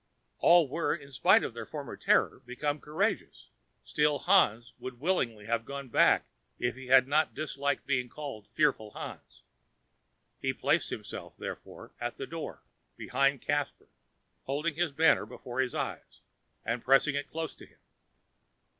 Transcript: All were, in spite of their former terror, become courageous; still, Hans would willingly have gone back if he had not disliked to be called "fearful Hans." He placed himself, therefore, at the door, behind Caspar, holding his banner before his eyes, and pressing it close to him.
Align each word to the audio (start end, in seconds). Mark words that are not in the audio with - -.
All 0.39 0.67
were, 0.67 0.95
in 0.95 1.11
spite 1.11 1.43
of 1.43 1.53
their 1.53 1.67
former 1.67 1.95
terror, 1.95 2.41
become 2.43 2.81
courageous; 2.81 3.49
still, 3.83 4.17
Hans 4.17 4.73
would 4.79 4.99
willingly 4.99 5.45
have 5.45 5.63
gone 5.63 5.89
back 5.89 6.25
if 6.57 6.73
he 6.75 6.87
had 6.87 7.07
not 7.07 7.35
disliked 7.35 7.81
to 7.83 7.87
be 7.87 8.07
called 8.07 8.47
"fearful 8.47 8.89
Hans." 8.95 9.43
He 10.39 10.53
placed 10.53 10.89
himself, 10.89 11.37
therefore, 11.37 11.91
at 12.01 12.17
the 12.17 12.25
door, 12.25 12.63
behind 12.97 13.43
Caspar, 13.43 13.89
holding 14.45 14.73
his 14.73 14.91
banner 14.91 15.27
before 15.27 15.59
his 15.59 15.75
eyes, 15.75 16.21
and 16.65 16.83
pressing 16.83 17.13
it 17.13 17.29
close 17.29 17.53
to 17.53 17.67
him. 17.67 17.77